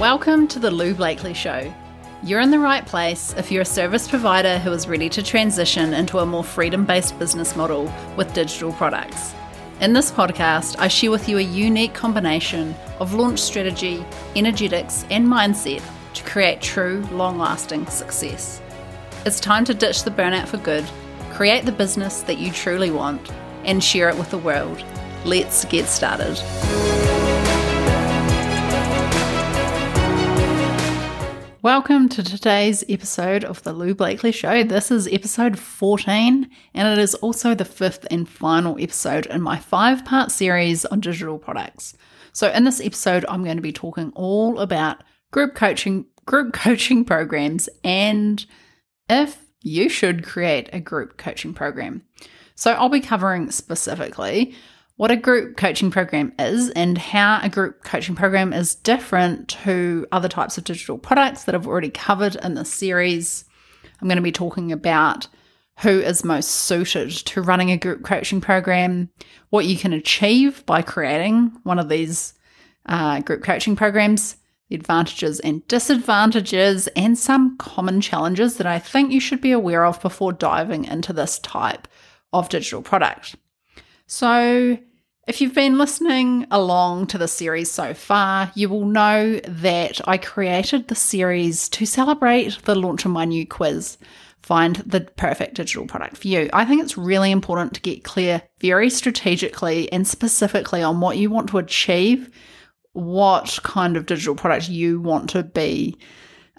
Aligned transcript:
Welcome 0.00 0.48
to 0.48 0.58
the 0.58 0.72
Lou 0.72 0.92
Blakely 0.92 1.34
Show. 1.34 1.72
You're 2.24 2.40
in 2.40 2.50
the 2.50 2.58
right 2.58 2.84
place 2.84 3.32
if 3.38 3.52
you're 3.52 3.62
a 3.62 3.64
service 3.64 4.08
provider 4.08 4.58
who 4.58 4.72
is 4.72 4.88
ready 4.88 5.08
to 5.10 5.22
transition 5.22 5.94
into 5.94 6.18
a 6.18 6.26
more 6.26 6.42
freedom 6.42 6.84
based 6.84 7.16
business 7.16 7.54
model 7.54 7.90
with 8.16 8.34
digital 8.34 8.72
products. 8.72 9.32
In 9.80 9.92
this 9.92 10.10
podcast, 10.10 10.74
I 10.80 10.88
share 10.88 11.12
with 11.12 11.28
you 11.28 11.38
a 11.38 11.42
unique 11.42 11.94
combination 11.94 12.74
of 12.98 13.14
launch 13.14 13.38
strategy, 13.38 14.04
energetics, 14.34 15.06
and 15.10 15.28
mindset 15.28 15.82
to 16.14 16.24
create 16.24 16.60
true, 16.60 17.06
long 17.12 17.38
lasting 17.38 17.86
success. 17.86 18.60
It's 19.24 19.38
time 19.38 19.64
to 19.66 19.74
ditch 19.74 20.02
the 20.02 20.10
burnout 20.10 20.48
for 20.48 20.56
good, 20.56 20.84
create 21.30 21.66
the 21.66 21.72
business 21.72 22.22
that 22.22 22.38
you 22.38 22.50
truly 22.50 22.90
want, 22.90 23.30
and 23.64 23.82
share 23.82 24.08
it 24.08 24.18
with 24.18 24.30
the 24.32 24.38
world. 24.38 24.84
Let's 25.24 25.64
get 25.66 25.86
started. 25.86 27.03
Welcome 31.64 32.10
to 32.10 32.22
today's 32.22 32.84
episode 32.90 33.42
of 33.42 33.62
the 33.62 33.72
Lou 33.72 33.94
Blakely 33.94 34.32
Show. 34.32 34.64
This 34.64 34.90
is 34.90 35.08
episode 35.10 35.58
14, 35.58 36.50
and 36.74 36.88
it 36.88 36.98
is 36.98 37.14
also 37.14 37.54
the 37.54 37.64
fifth 37.64 38.06
and 38.10 38.28
final 38.28 38.76
episode 38.78 39.24
in 39.24 39.40
my 39.40 39.58
five 39.58 40.04
part 40.04 40.30
series 40.30 40.84
on 40.84 41.00
digital 41.00 41.38
products. 41.38 41.96
So, 42.34 42.50
in 42.50 42.64
this 42.64 42.82
episode, 42.82 43.24
I'm 43.30 43.44
going 43.44 43.56
to 43.56 43.62
be 43.62 43.72
talking 43.72 44.12
all 44.14 44.58
about 44.58 45.04
group 45.30 45.54
coaching, 45.54 46.04
group 46.26 46.52
coaching 46.52 47.02
programs, 47.02 47.70
and 47.82 48.44
if 49.08 49.38
you 49.62 49.88
should 49.88 50.22
create 50.22 50.68
a 50.70 50.80
group 50.80 51.16
coaching 51.16 51.54
program. 51.54 52.02
So, 52.56 52.72
I'll 52.72 52.90
be 52.90 53.00
covering 53.00 53.50
specifically 53.50 54.54
what 54.96 55.10
a 55.10 55.16
group 55.16 55.56
coaching 55.56 55.90
program 55.90 56.32
is 56.38 56.70
and 56.70 56.96
how 56.96 57.40
a 57.42 57.48
group 57.48 57.82
coaching 57.82 58.14
program 58.14 58.52
is 58.52 58.76
different 58.76 59.48
to 59.48 60.06
other 60.12 60.28
types 60.28 60.56
of 60.56 60.64
digital 60.64 60.98
products 60.98 61.44
that 61.44 61.54
I've 61.54 61.66
already 61.66 61.90
covered 61.90 62.36
in 62.36 62.54
this 62.54 62.72
series. 62.72 63.44
I'm 64.00 64.08
going 64.08 64.16
to 64.16 64.22
be 64.22 64.32
talking 64.32 64.70
about 64.70 65.26
who 65.80 66.00
is 66.00 66.24
most 66.24 66.48
suited 66.48 67.10
to 67.10 67.42
running 67.42 67.72
a 67.72 67.76
group 67.76 68.04
coaching 68.04 68.40
program, 68.40 69.10
what 69.50 69.66
you 69.66 69.76
can 69.76 69.92
achieve 69.92 70.64
by 70.66 70.82
creating 70.82 71.52
one 71.64 71.80
of 71.80 71.88
these 71.88 72.34
uh, 72.86 73.20
group 73.20 73.42
coaching 73.42 73.74
programs, 73.74 74.36
the 74.68 74.76
advantages 74.76 75.40
and 75.40 75.66
disadvantages, 75.66 76.86
and 76.88 77.18
some 77.18 77.56
common 77.56 78.00
challenges 78.00 78.58
that 78.58 78.66
I 78.66 78.78
think 78.78 79.10
you 79.10 79.18
should 79.18 79.40
be 79.40 79.50
aware 79.50 79.84
of 79.84 80.00
before 80.00 80.32
diving 80.32 80.84
into 80.84 81.12
this 81.12 81.40
type 81.40 81.88
of 82.32 82.48
digital 82.48 82.82
product. 82.82 83.34
So, 84.06 84.78
if 85.26 85.40
you've 85.40 85.54
been 85.54 85.78
listening 85.78 86.46
along 86.50 87.06
to 87.08 87.18
the 87.18 87.28
series 87.28 87.70
so 87.70 87.94
far, 87.94 88.52
you 88.54 88.68
will 88.68 88.84
know 88.84 89.40
that 89.40 90.06
I 90.06 90.18
created 90.18 90.88
the 90.88 90.94
series 90.94 91.68
to 91.70 91.86
celebrate 91.86 92.62
the 92.64 92.74
launch 92.74 93.06
of 93.06 93.10
my 93.10 93.24
new 93.24 93.46
quiz, 93.46 93.96
Find 94.42 94.76
the 94.76 95.00
Perfect 95.00 95.54
Digital 95.54 95.86
Product 95.86 96.18
for 96.18 96.28
You. 96.28 96.50
I 96.52 96.66
think 96.66 96.82
it's 96.82 96.98
really 96.98 97.30
important 97.30 97.72
to 97.74 97.80
get 97.80 98.04
clear 98.04 98.42
very 98.60 98.90
strategically 98.90 99.90
and 99.90 100.06
specifically 100.06 100.82
on 100.82 101.00
what 101.00 101.16
you 101.16 101.30
want 101.30 101.48
to 101.50 101.58
achieve, 101.58 102.30
what 102.92 103.58
kind 103.62 103.96
of 103.96 104.04
digital 104.04 104.34
product 104.34 104.68
you 104.68 105.00
want 105.00 105.30
to 105.30 105.42
be 105.42 105.96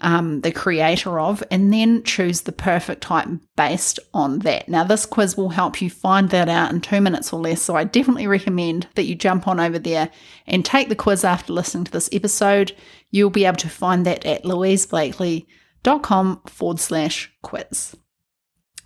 um, 0.00 0.42
the 0.42 0.52
creator 0.52 1.18
of, 1.18 1.42
and 1.50 1.72
then 1.72 2.02
choose 2.02 2.42
the 2.42 2.52
perfect 2.52 3.02
type 3.02 3.28
based 3.56 3.98
on 4.12 4.40
that. 4.40 4.68
Now, 4.68 4.84
this 4.84 5.06
quiz 5.06 5.36
will 5.36 5.48
help 5.48 5.80
you 5.80 5.88
find 5.88 6.28
that 6.30 6.48
out 6.48 6.70
in 6.70 6.80
two 6.80 7.00
minutes 7.00 7.32
or 7.32 7.40
less. 7.40 7.62
So, 7.62 7.76
I 7.76 7.84
definitely 7.84 8.26
recommend 8.26 8.88
that 8.94 9.04
you 9.04 9.14
jump 9.14 9.48
on 9.48 9.58
over 9.58 9.78
there 9.78 10.10
and 10.46 10.64
take 10.64 10.88
the 10.88 10.96
quiz 10.96 11.24
after 11.24 11.52
listening 11.52 11.84
to 11.84 11.92
this 11.92 12.10
episode. 12.12 12.72
You'll 13.10 13.30
be 13.30 13.46
able 13.46 13.56
to 13.56 13.70
find 13.70 14.04
that 14.04 14.26
at 14.26 14.44
louiseblakely.com 14.44 16.42
forward 16.46 16.80
slash 16.80 17.32
quiz. 17.42 17.96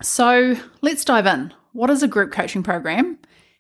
So, 0.03 0.57
let's 0.81 1.05
dive 1.05 1.27
in. 1.27 1.53
What 1.73 1.91
is 1.91 2.03
a 2.03 2.09
group 2.09 2.33
coaching 2.33 2.63
program 2.63 3.19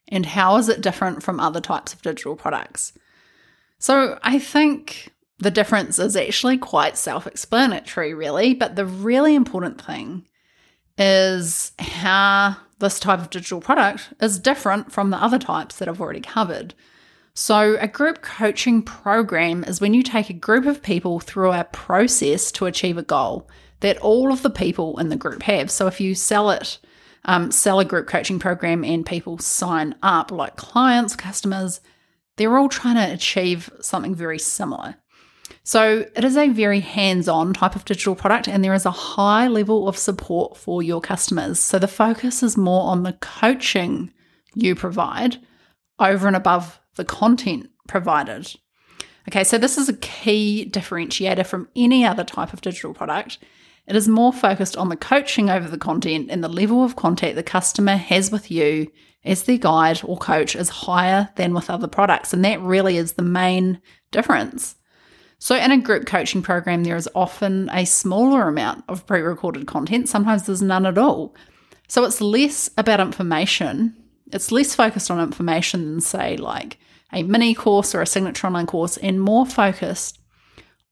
and 0.09 0.27
how 0.27 0.57
is 0.57 0.69
it 0.69 0.81
different 0.81 1.23
from 1.23 1.39
other 1.39 1.61
types 1.61 1.93
of 1.93 2.03
digital 2.03 2.37
products? 2.37 2.93
So, 3.79 4.21
I 4.23 4.39
think 4.39 5.13
the 5.41 5.51
difference 5.51 5.99
is 5.99 6.17
actually 6.17 6.59
quite 6.59 6.97
self 6.97 7.27
explanatory, 7.27 8.15
really. 8.15 8.55
But 8.55 8.77
the 8.77 8.87
really 8.87 9.35
important 9.35 9.81
thing 9.81 10.27
is 10.99 11.73
how 11.79 12.57
this 12.79 13.01
type 13.01 13.21
of 13.21 13.31
digital 13.31 13.61
product 13.61 14.13
is 14.21 14.39
different 14.39 14.93
from 14.93 15.11
the 15.11 15.17
other 15.23 15.39
types 15.39 15.77
that 15.77 15.89
I've 15.89 16.01
already 16.01 16.21
covered. 16.21 16.75
So, 17.33 17.77
a 17.81 17.89
group 17.89 18.23
coaching 18.23 18.83
program 18.83 19.65
is 19.65 19.81
when 19.81 19.95
you 19.95 20.03
take 20.03 20.29
a 20.29 20.35
group 20.35 20.67
of 20.67 20.83
people 20.83 21.21
through 21.21 21.53
a 21.53 21.65
process 21.65 22.53
to 22.53 22.67
achieve 22.67 22.99
a 22.99 23.03
goal 23.03 23.49
that 23.81 23.99
all 23.99 24.33
of 24.33 24.43
the 24.43 24.51
people 24.51 24.99
in 24.99 25.09
the 25.09 25.17
group 25.17 25.43
have. 25.45 25.71
So, 25.71 25.87
if 25.87 26.01
you 26.01 26.15
sell 26.15 26.51
it, 26.51 26.79
um, 27.25 27.51
sell 27.51 27.81
a 27.81 27.85
group 27.85 28.09
coaching 28.09 28.39
program 28.39 28.85
and 28.85 29.07
people 29.07 29.39
sign 29.39 29.95
up, 30.03 30.31
like 30.31 30.57
clients, 30.57 31.17
customers, 31.17 31.81
they're 32.37 32.59
all 32.59 32.69
trying 32.69 32.97
to 32.97 33.15
achieve 33.15 33.71
something 33.81 34.15
very 34.15 34.39
similar. 34.39 34.97
So 35.63 36.07
it 36.17 36.25
is 36.25 36.37
a 36.37 36.49
very 36.49 36.81
hands 36.81 37.29
on 37.29 37.53
type 37.53 37.77
of 37.77 37.85
digital 37.85 38.15
product, 38.15 38.49
and 38.49 38.65
there 38.65 38.75
is 38.75 38.87
a 38.87 38.91
high 38.91 39.49
level 39.49 39.89
of 39.89 39.97
support 39.97 40.57
for 40.57 40.83
your 40.83 41.01
customers. 41.01 41.59
So 41.59 41.79
the 41.79 41.89
focus 41.89 42.43
is 42.43 42.57
more 42.57 42.91
on 42.91 43.03
the 43.03 43.13
coaching 43.15 44.13
you 44.55 44.75
provide 44.75 45.37
over 45.99 46.27
and 46.27 46.37
above 46.37 46.81
the 46.97 47.05
content 47.05 47.71
provided. 47.87 48.55
Okay, 49.29 49.45
so 49.45 49.59
this 49.59 49.77
is 49.79 49.89
a 49.89 49.97
key 49.97 50.69
differentiator 50.71 51.47
from 51.47 51.69
any 51.77 52.05
other 52.05 52.25
type 52.25 52.53
of 52.53 52.63
digital 52.63 52.95
product. 52.95 53.39
It 53.87 53.97
is 53.97 54.09
more 54.09 54.33
focused 54.33 54.77
on 54.77 54.89
the 54.89 54.97
coaching 54.97 55.51
over 55.51 55.69
the 55.69 55.79
content, 55.79 56.31
and 56.31 56.43
the 56.43 56.49
level 56.49 56.85
of 56.85 56.97
contact 56.97 57.37
the 57.37 57.43
customer 57.43 57.97
has 57.97 58.31
with 58.31 58.51
you 58.51 58.91
as 59.25 59.43
their 59.43 59.59
guide 59.59 60.01
or 60.05 60.17
coach 60.17 60.57
is 60.57 60.69
higher 60.69 61.29
than 61.37 61.53
with 61.53 61.69
other 61.69 61.89
products. 61.89 62.33
And 62.33 62.45
that 62.45 62.61
really 62.61 62.97
is 62.97 63.13
the 63.13 63.23
main 63.23 63.81
difference. 64.11 64.77
So, 65.43 65.57
in 65.57 65.73
a 65.73 65.79
group 65.79 66.05
coaching 66.05 66.43
program, 66.43 66.85
there 66.85 66.97
is 66.97 67.09
often 67.15 67.71
a 67.73 67.87
smaller 67.87 68.47
amount 68.47 68.85
of 68.89 69.07
pre 69.07 69.21
recorded 69.21 69.67
content. 69.67 70.07
Sometimes 70.07 70.45
there's 70.45 70.61
none 70.61 70.85
at 70.85 70.99
all. 70.99 71.35
So, 71.89 72.05
it's 72.05 72.21
less 72.21 72.71
about 72.77 73.01
information. 73.01 73.97
It's 74.33 74.53
less 74.53 74.75
focused 74.75 75.11
on 75.11 75.19
information 75.19 75.87
than, 75.87 76.01
say, 76.03 76.37
like 76.37 76.79
a 77.11 77.23
mini 77.23 77.55
course 77.55 77.95
or 77.95 78.03
a 78.03 78.07
signature 78.07 78.47
online 78.47 78.67
course, 78.67 78.99
and 78.99 79.19
more 79.19 79.47
focused 79.47 80.21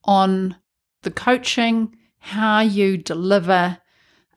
on 0.05 0.57
the 1.03 1.11
coaching, 1.11 1.95
how 2.19 2.61
you 2.61 2.97
deliver 2.97 3.77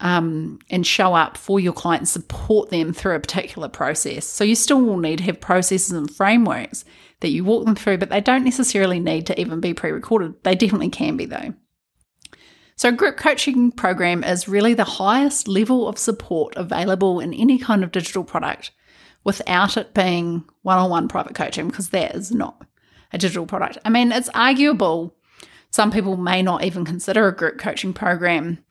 um, 0.02 0.60
and 0.70 0.86
show 0.86 1.14
up 1.14 1.38
for 1.38 1.60
your 1.60 1.74
client 1.74 2.02
and 2.02 2.10
support 2.10 2.70
them 2.70 2.92
through 2.92 3.16
a 3.16 3.20
particular 3.20 3.70
process. 3.70 4.26
So, 4.26 4.44
you 4.44 4.56
still 4.56 4.82
will 4.82 4.98
need 4.98 5.20
to 5.20 5.24
have 5.26 5.40
processes 5.40 5.92
and 5.92 6.14
frameworks 6.14 6.84
that 7.22 7.30
you 7.30 7.44
walk 7.44 7.66
them 7.66 7.76
through, 7.76 8.00
but 8.00 8.10
they 8.10 8.20
don't 8.20 8.44
necessarily 8.44 9.00
need 9.00 9.28
to 9.28 9.40
even 9.40 9.62
be 9.62 9.74
pre 9.74 9.92
recorded. 9.92 10.44
They 10.44 10.56
definitely 10.56 10.90
can 10.90 11.18
be, 11.18 11.26
though. 11.26 11.54
So, 12.76 12.90
a 12.90 12.94
group 12.94 13.18
coaching 13.18 13.72
program 13.72 14.24
is 14.24 14.48
really 14.48 14.74
the 14.74 14.84
highest 14.84 15.48
level 15.48 15.88
of 15.88 16.00
support 16.00 16.56
available 16.56 17.20
in 17.20 17.34
any 17.34 17.60
kind 17.60 17.84
of 17.84 17.92
digital 17.92 18.24
product 18.24 18.72
without 19.24 19.78
it 19.78 19.94
being 19.94 20.44
one 20.64 20.80
on 20.80 20.90
one 20.90 21.08
private 21.08 21.36
coaching, 21.36 21.68
because 21.68 21.90
that 21.90 22.16
is 22.16 22.32
not 22.32 22.66
a 23.14 23.20
digital 23.20 23.46
product. 23.46 23.78
I 23.86 23.90
mean, 23.90 24.12
it's 24.12 24.30
arguable. 24.34 25.16
Some 25.70 25.92
people 25.92 26.18
may 26.18 26.42
not 26.42 26.64
even 26.64 26.84
consider 26.84 27.28
a 27.28 27.36
group 27.36 27.60
coaching 27.60 27.94
program 27.94 28.64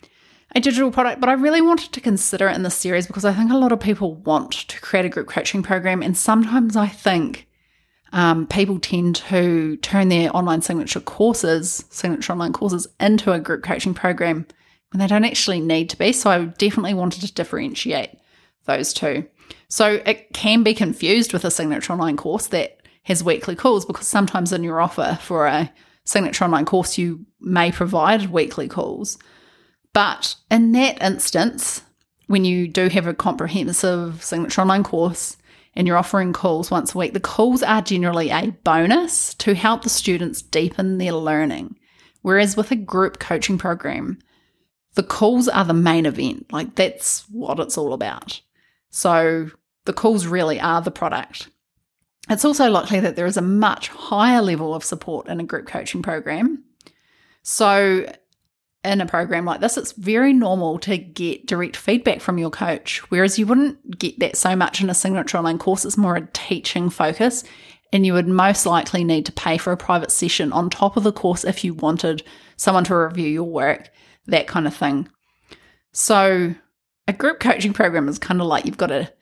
a 0.55 0.61
digital 0.61 0.91
product, 0.91 1.21
but 1.21 1.29
I 1.29 1.35
really 1.35 1.61
wanted 1.61 1.93
to 1.93 2.01
consider 2.01 2.49
it 2.49 2.57
in 2.57 2.63
this 2.63 2.75
series 2.75 3.07
because 3.07 3.25
I 3.25 3.33
think 3.33 3.53
a 3.53 3.57
lot 3.57 3.73
of 3.73 3.81
people 3.81 4.17
want 4.17 4.53
to 4.53 4.81
create 4.81 5.05
a 5.05 5.09
group 5.09 5.29
coaching 5.29 5.63
program. 5.63 6.03
And 6.03 6.17
sometimes 6.17 6.77
I 6.77 6.89
think 6.89 7.47
um, 8.13 8.47
people 8.47 8.81
tend 8.81 9.17
to 9.17 9.77
turn 9.77 10.09
their 10.09 10.35
online 10.37 10.63
signature 10.63 11.01
courses, 11.01 11.85
signature 11.91 12.33
online 12.33 12.53
courses, 12.53 12.89
into 12.99 13.33
a 13.33 13.39
group 13.39 13.63
coaching 13.63 13.95
program 13.95 14.47
when 14.91 14.99
they 14.99 15.07
don't 15.07 15.25
actually 15.25 15.61
need 15.61 15.89
to 15.91 15.97
be. 15.97 16.13
So 16.13 16.31
I 16.31 16.45
definitely 16.45 16.95
wanted 16.95 17.21
to 17.23 17.33
differentiate 17.33 18.11
those 18.65 18.93
two. 18.93 19.27
So 19.69 20.03
it 20.05 20.33
can 20.33 20.65
be 20.65 20.75
confused 20.75 21.33
with 21.33 21.45
a 21.45 21.51
signature 21.51 21.93
online 21.93 22.17
course 22.17 22.49
that 22.49 22.79
has 23.05 23.23
weekly 23.23 23.55
calls 23.55 23.85
because 23.85 24.07
sometimes 24.07 24.53
in 24.53 24.65
your 24.65 24.81
offer 24.81 25.19
for 25.23 25.47
a 25.47 25.73
signature 26.05 26.45
online 26.45 26.65
course, 26.65 26.99
you 26.99 27.25
may 27.41 27.71
provide 27.71 28.31
weekly 28.31 28.67
calls. 28.67 29.17
But 29.93 30.37
in 30.51 30.73
that 30.73 31.03
instance, 31.03 31.83
when 32.27 32.45
you 32.45 32.69
do 32.69 32.89
have 32.89 33.07
a 33.07 33.15
comprehensive 33.15 34.23
signature 34.23 34.61
online 34.61 34.85
course, 34.85 35.37
and 35.75 35.87
you're 35.87 35.97
offering 35.97 36.33
calls 36.33 36.71
once 36.71 36.95
a 36.95 36.99
week, 36.99 37.13
the 37.13 37.21
calls 37.21 37.63
are 37.63 37.83
generally 37.83 38.31
a 38.31 38.51
bonus 38.65 39.35
to 39.35 39.55
help 39.55 39.83
the 39.83 39.89
students 39.89 40.43
deepen 40.43 40.99
their 40.99 41.13
learning. 41.13 41.79
Whereas 42.23 42.57
with 42.57 42.71
a 42.71 42.77
group 42.77 43.19
coaching 43.19 43.57
program, 43.57 44.19
the 44.95 45.03
calls 45.03 45.49
are 45.49 45.65
the 45.65 45.73
main 45.73 46.07
event. 46.07 46.53
Like 46.53 46.75
that's 46.75 47.21
what 47.31 47.61
it's 47.61 47.79
all 47.79 47.93
about. 47.93 48.41
So 48.91 49.51
the 49.85 49.93
calls 49.93 50.27
really 50.27 50.61
are 50.61 50.83
the 50.83 50.91
product. 50.91 51.49
It's 52.29 52.45
also 52.45 52.69
likely 52.69 53.01
that 53.01 53.17
there 53.17 53.27
is 53.27 53.37
a 53.37 53.43
much 53.43 53.89
higher 53.89 54.43
level 54.43 54.75
of 54.75 54.85
support 54.85 55.29
in 55.29 55.41
a 55.41 55.45
group 55.45 55.67
coaching 55.67 56.03
program. 56.03 56.65
So, 57.43 58.07
in 58.83 59.01
a 59.01 59.07
program 59.07 59.45
like 59.45 59.61
this, 59.61 59.77
it's 59.77 59.93
very 59.93 60.33
normal 60.33 60.79
to 60.81 60.97
get 60.97 61.47
direct 61.47 61.77
feedback 61.77 62.21
from 62.21 62.39
your 62.39 62.51
coach, 62.51 63.01
whereas 63.11 63.39
you 63.39 63.47
wouldn't 63.47 63.99
get 63.99 64.19
that 64.21 64.37
so 64.37 64.57
much 64.57 64.81
in 64.81 64.89
a 64.89 64.95
signature 64.95 65.37
online 65.37 65.59
course. 65.59 65.85
It's 65.85 65.99
more 65.99 66.17
a 66.17 66.27
teaching 66.33 66.89
focus, 66.89 67.45
and 67.93 68.07
you 68.07 68.15
would 68.15 68.27
most 68.27 68.65
likely 68.65 69.05
need 69.05 69.27
to 69.27 69.33
pay 69.33 69.59
for 69.59 69.73
a 69.73 69.77
private 69.77 70.11
session 70.11 70.53
on 70.53 70.71
top 70.71 70.97
of 70.97 71.03
the 71.03 71.13
course 71.13 71.45
if 71.45 71.63
you 71.63 71.75
wanted 71.75 72.23
someone 72.57 72.85
to 72.85 72.97
review 72.97 73.29
your 73.29 73.45
work, 73.45 73.91
that 74.27 74.47
kind 74.47 74.67
of 74.67 74.75
thing. 74.75 75.09
So, 75.93 76.55
a 77.07 77.13
group 77.13 77.41
coaching 77.41 77.75
program 77.75 78.09
is 78.09 78.19
kind 78.19 78.41
of 78.41 78.47
like 78.47 78.65
you've 78.65 78.79
got 78.79 78.91
a 78.91 79.13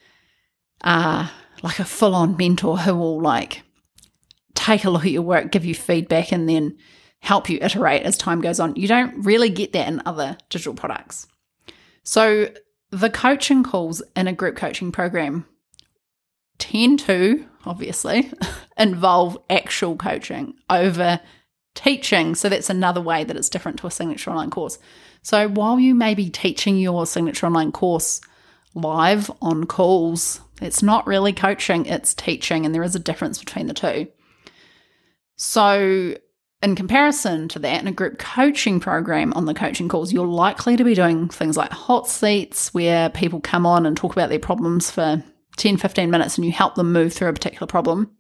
uh, 0.85 1.29
like 1.63 1.81
a 1.81 1.85
full 1.85 2.15
on 2.15 2.37
mentor 2.37 2.79
who 2.79 2.95
will 2.95 3.21
like 3.21 3.63
take 4.55 4.85
a 4.85 4.91
look 4.91 5.05
at 5.05 5.11
your 5.11 5.23
work, 5.23 5.51
give 5.51 5.65
you 5.65 5.75
feedback, 5.75 6.31
and 6.31 6.49
then 6.49 6.77
help 7.21 7.49
you 7.49 7.59
iterate 7.61 8.03
as 8.03 8.17
time 8.17 8.41
goes 8.41 8.61
on. 8.61 8.77
You 8.77 8.89
don't 8.89 9.25
really 9.25 9.51
get 9.51 9.73
that 9.73 9.89
in 9.89 10.03
other 10.07 10.37
digital 10.51 10.75
products. 10.75 11.27
So 12.03 12.51
the 12.91 13.11
coaching 13.11 13.63
calls 13.63 14.03
in 14.17 14.29
a 14.29 14.33
group 14.33 14.57
coaching 14.57 14.93
program 14.93 15.45
tend 16.59 17.01
to, 17.01 17.45
obviously, 17.65 18.33
involve 18.79 19.39
actual 19.51 19.97
coaching 19.97 20.55
over 20.71 21.21
teaching. 21.75 22.35
So 22.35 22.49
that's 22.49 22.71
another 22.71 23.01
way 23.01 23.25
that 23.25 23.37
it's 23.37 23.49
different 23.49 23.79
to 23.81 23.87
a 23.87 23.91
signature 23.91 24.31
online 24.31 24.51
course. 24.51 24.79
So 25.23 25.49
while 25.49 25.79
you 25.79 25.95
may 25.95 26.15
be 26.15 26.31
teaching 26.31 26.79
your 26.79 27.07
signature 27.07 27.47
online 27.47 27.73
course 27.73 28.21
live 28.75 29.31
on 29.43 29.65
calls, 29.65 30.41
it's 30.61 30.83
not 30.83 31.07
really 31.07 31.33
coaching, 31.33 31.87
it's 31.87 32.15
teaching, 32.15 32.65
and 32.65 32.75
there 32.75 32.83
is 32.83 32.95
a 32.95 33.01
difference 33.01 33.39
between 33.39 33.67
the 33.67 33.75
two. 33.75 34.09
So 35.37 36.17
in 36.63 36.75
comparison 36.75 37.49
to 37.49 37.59
that, 37.61 37.81
in 37.81 37.87
a 37.87 37.93
group 37.93 38.19
coaching 38.19 38.81
program 38.81 39.33
on 39.35 39.45
the 39.45 39.55
coaching 39.55 39.89
calls, 39.89 40.13
you're 40.13 40.27
likely 40.27 40.77
to 40.77 40.85
be 40.85 40.95
doing 40.95 41.29
things 41.29 41.57
like 41.57 41.71
hot 41.71 42.09
seats 42.09 42.75
where 42.75 43.11
people 43.11 43.41
come 43.41 43.65
on 43.65 43.87
and 43.87 43.97
talk 43.97 44.13
about 44.13 44.29
their 44.29 44.41
problems 44.41 44.91
for 44.91 45.23
10, 45.57 45.77
15 45.77 46.11
minutes 46.11 46.37
and 46.37 46.45
you 46.45 46.53
help 46.53 46.75
them 46.75 46.93
move 46.93 47.13
through 47.13 47.29
a 47.29 47.33
particular 47.33 47.67
problem. 47.67 48.11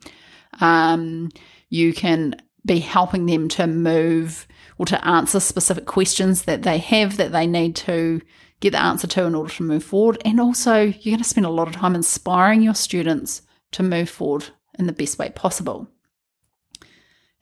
Um, 0.60 1.30
you 1.68 1.92
can 1.92 2.36
be 2.64 2.78
helping 2.78 3.26
them 3.26 3.48
to 3.48 3.66
move 3.66 4.46
or 4.78 4.86
to 4.86 5.06
answer 5.06 5.40
specific 5.40 5.86
questions 5.86 6.44
that 6.44 6.62
they 6.62 6.78
have 6.78 7.16
that 7.16 7.32
they 7.32 7.46
need 7.46 7.74
to 7.74 8.20
get 8.60 8.70
the 8.70 8.80
answer 8.80 9.06
to 9.06 9.24
in 9.24 9.34
order 9.34 9.52
to 9.54 9.62
move 9.62 9.82
forward. 9.82 10.20
And 10.24 10.40
also, 10.40 10.82
you're 10.82 11.12
going 11.12 11.18
to 11.18 11.24
spend 11.24 11.46
a 11.46 11.50
lot 11.50 11.68
of 11.68 11.74
time 11.74 11.94
inspiring 11.94 12.62
your 12.62 12.74
students 12.74 13.42
to 13.72 13.82
move 13.82 14.08
forward 14.08 14.46
in 14.78 14.86
the 14.86 14.92
best 14.92 15.18
way 15.18 15.30
possible. 15.30 15.88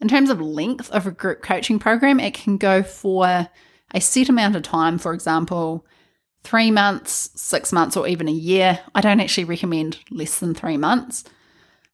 In 0.00 0.08
terms 0.08 0.30
of 0.30 0.40
length 0.40 0.90
of 0.90 1.06
a 1.06 1.10
group 1.10 1.42
coaching 1.42 1.78
program, 1.78 2.20
it 2.20 2.34
can 2.34 2.58
go 2.58 2.82
for 2.82 3.48
a 3.94 4.00
set 4.00 4.28
amount 4.28 4.56
of 4.56 4.62
time, 4.62 4.98
for 4.98 5.14
example, 5.14 5.86
three 6.44 6.70
months, 6.70 7.30
six 7.34 7.72
months, 7.72 7.96
or 7.96 8.06
even 8.06 8.28
a 8.28 8.32
year. 8.32 8.80
I 8.94 9.00
don't 9.00 9.20
actually 9.20 9.44
recommend 9.44 9.98
less 10.10 10.38
than 10.38 10.54
three 10.54 10.76
months. 10.76 11.24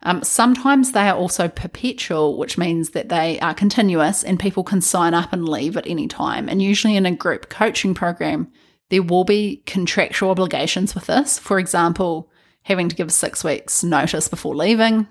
Um, 0.03 0.25
sometimes 0.25 0.93
they 0.93 1.09
are 1.09 1.17
also 1.17 1.49
perpetual, 1.49 2.37
which 2.37 2.59
means 2.59 2.91
that 2.91 3.09
they 3.09 3.39
are 3.41 3.55
continuous 3.55 4.25
and 4.25 4.39
people 4.39 4.65
can 4.65 4.81
sign 4.81 5.15
up 5.15 5.33
and 5.33 5.49
leave 5.49 5.77
at 5.77 5.87
any 5.87 6.09
time. 6.09 6.49
And 6.49 6.61
usually 6.61 6.97
in 6.97 7.07
a 7.07 7.15
group 7.15 7.49
coaching 7.49 7.95
program, 7.95 8.51
there 8.91 9.03
will 9.03 9.25
be 9.25 9.63
contractual 9.65 10.31
obligations 10.31 10.95
with 10.95 11.07
this. 11.07 11.39
For 11.39 11.59
example, 11.59 12.31
having 12.65 12.89
to 12.89 12.97
give 12.97 13.13
six 13.13 13.45
weeks 13.45 13.85
notice 13.85 14.29
before 14.29 14.57
leaving, 14.57 15.07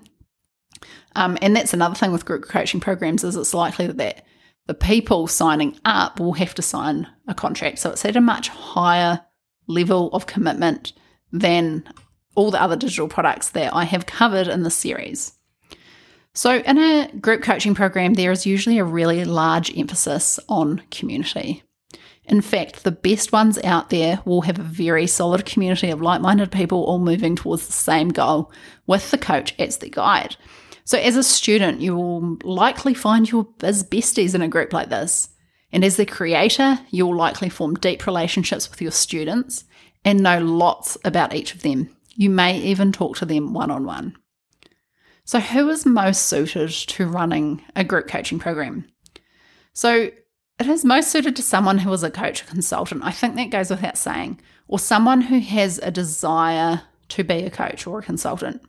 um, 1.16 1.38
and 1.42 1.54
that's 1.54 1.74
another 1.74 1.94
thing 1.94 2.12
with 2.12 2.24
group 2.24 2.44
coaching 2.48 2.80
programs 2.80 3.24
is 3.24 3.36
it's 3.36 3.54
likely 3.54 3.86
that 3.86 4.24
the 4.66 4.74
people 4.74 5.26
signing 5.26 5.78
up 5.84 6.20
will 6.20 6.34
have 6.34 6.54
to 6.54 6.62
sign 6.62 7.06
a 7.28 7.34
contract. 7.34 7.78
So 7.78 7.90
it's 7.90 8.04
at 8.04 8.16
a 8.16 8.20
much 8.20 8.48
higher 8.48 9.20
level 9.66 10.10
of 10.12 10.26
commitment 10.26 10.92
than 11.32 11.84
all 12.34 12.50
the 12.50 12.62
other 12.62 12.76
digital 12.76 13.08
products 13.08 13.50
that 13.50 13.74
I 13.74 13.84
have 13.84 14.06
covered 14.06 14.48
in 14.48 14.62
this 14.62 14.76
series. 14.76 15.32
So, 16.34 16.58
in 16.60 16.78
a 16.78 17.10
group 17.20 17.42
coaching 17.42 17.74
program, 17.74 18.14
there 18.14 18.32
is 18.32 18.46
usually 18.46 18.78
a 18.78 18.84
really 18.84 19.24
large 19.26 19.76
emphasis 19.76 20.40
on 20.48 20.82
community. 20.90 21.62
In 22.24 22.40
fact, 22.40 22.84
the 22.84 22.92
best 22.92 23.32
ones 23.32 23.58
out 23.64 23.90
there 23.90 24.20
will 24.24 24.42
have 24.42 24.58
a 24.58 24.62
very 24.62 25.06
solid 25.06 25.44
community 25.44 25.90
of 25.90 26.00
like 26.00 26.22
minded 26.22 26.50
people 26.50 26.84
all 26.84 26.98
moving 26.98 27.36
towards 27.36 27.66
the 27.66 27.72
same 27.72 28.08
goal 28.08 28.50
with 28.86 29.10
the 29.10 29.18
coach 29.18 29.54
as 29.58 29.78
their 29.78 29.90
guide. 29.90 30.36
So, 30.84 30.98
as 30.98 31.16
a 31.16 31.22
student, 31.22 31.80
you 31.80 31.94
will 31.94 32.38
likely 32.42 32.94
find 32.94 33.30
your 33.30 33.44
biz 33.58 33.84
besties 33.84 34.34
in 34.34 34.42
a 34.42 34.48
group 34.48 34.72
like 34.72 34.88
this. 34.88 35.28
And 35.72 35.84
as 35.84 35.96
the 35.96 36.06
creator, 36.06 36.78
you 36.90 37.06
will 37.06 37.16
likely 37.16 37.48
form 37.48 37.74
deep 37.76 38.06
relationships 38.06 38.70
with 38.70 38.82
your 38.82 38.90
students 38.90 39.64
and 40.04 40.20
know 40.20 40.40
lots 40.40 40.98
about 41.04 41.34
each 41.34 41.54
of 41.54 41.62
them. 41.62 41.88
You 42.14 42.30
may 42.30 42.58
even 42.58 42.92
talk 42.92 43.16
to 43.18 43.24
them 43.24 43.54
one 43.54 43.70
on 43.70 43.84
one. 43.84 44.16
So, 45.24 45.40
who 45.40 45.68
is 45.70 45.86
most 45.86 46.26
suited 46.26 46.70
to 46.70 47.06
running 47.06 47.62
a 47.76 47.84
group 47.84 48.08
coaching 48.08 48.38
program? 48.38 48.84
So, 49.72 50.10
it 50.58 50.66
is 50.66 50.84
most 50.84 51.10
suited 51.10 51.36
to 51.36 51.42
someone 51.42 51.78
who 51.78 51.92
is 51.92 52.02
a 52.02 52.10
coach 52.10 52.42
or 52.42 52.46
consultant. 52.46 53.02
I 53.04 53.12
think 53.12 53.36
that 53.36 53.50
goes 53.50 53.70
without 53.70 53.96
saying, 53.96 54.40
or 54.68 54.78
someone 54.78 55.22
who 55.22 55.38
has 55.40 55.78
a 55.78 55.90
desire 55.90 56.82
to 57.08 57.24
be 57.24 57.44
a 57.44 57.50
coach 57.50 57.86
or 57.86 58.00
a 58.00 58.02
consultant. 58.02 58.62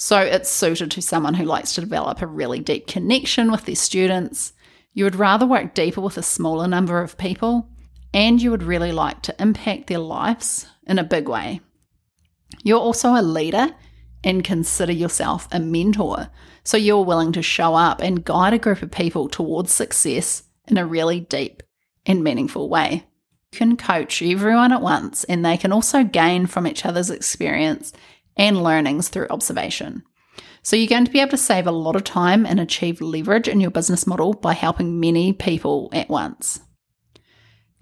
So 0.00 0.20
it's 0.20 0.48
suited 0.48 0.92
to 0.92 1.02
someone 1.02 1.34
who 1.34 1.44
likes 1.44 1.74
to 1.74 1.80
develop 1.80 2.22
a 2.22 2.26
really 2.26 2.60
deep 2.60 2.86
connection 2.86 3.50
with 3.50 3.64
their 3.64 3.74
students. 3.74 4.52
You 4.92 5.02
would 5.02 5.16
rather 5.16 5.44
work 5.44 5.74
deeper 5.74 6.00
with 6.00 6.16
a 6.16 6.22
smaller 6.22 6.68
number 6.68 7.02
of 7.02 7.18
people, 7.18 7.68
and 8.14 8.40
you 8.40 8.52
would 8.52 8.62
really 8.62 8.92
like 8.92 9.22
to 9.22 9.34
impact 9.42 9.88
their 9.88 9.98
lives 9.98 10.68
in 10.86 11.00
a 11.00 11.04
big 11.04 11.28
way. 11.28 11.60
You're 12.62 12.78
also 12.78 13.10
a 13.10 13.22
leader 13.22 13.74
and 14.22 14.44
consider 14.44 14.92
yourself 14.92 15.48
a 15.50 15.58
mentor. 15.58 16.28
So 16.62 16.76
you're 16.76 17.04
willing 17.04 17.32
to 17.32 17.42
show 17.42 17.74
up 17.74 18.00
and 18.00 18.24
guide 18.24 18.54
a 18.54 18.58
group 18.58 18.82
of 18.82 18.92
people 18.92 19.28
towards 19.28 19.72
success 19.72 20.44
in 20.68 20.78
a 20.78 20.86
really 20.86 21.20
deep 21.20 21.64
and 22.06 22.22
meaningful 22.22 22.68
way. 22.68 23.04
You 23.52 23.58
can 23.58 23.76
coach 23.76 24.22
everyone 24.22 24.72
at 24.72 24.80
once, 24.80 25.24
and 25.24 25.44
they 25.44 25.56
can 25.56 25.72
also 25.72 26.04
gain 26.04 26.46
from 26.46 26.68
each 26.68 26.86
other's 26.86 27.10
experience 27.10 27.92
and 28.38 28.62
learnings 28.62 29.08
through 29.08 29.26
observation. 29.28 30.04
So 30.62 30.76
you're 30.76 30.86
going 30.86 31.04
to 31.04 31.10
be 31.10 31.20
able 31.20 31.30
to 31.30 31.36
save 31.36 31.66
a 31.66 31.72
lot 31.72 31.96
of 31.96 32.04
time 32.04 32.46
and 32.46 32.60
achieve 32.60 33.00
leverage 33.00 33.48
in 33.48 33.60
your 33.60 33.70
business 33.70 34.06
model 34.06 34.34
by 34.34 34.54
helping 34.54 35.00
many 35.00 35.32
people 35.32 35.88
at 35.92 36.08
once. 36.08 36.60